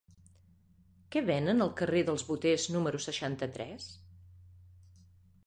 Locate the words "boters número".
2.31-3.03